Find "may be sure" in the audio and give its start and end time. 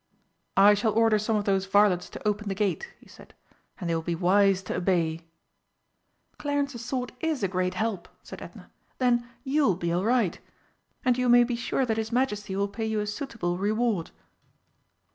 11.29-11.85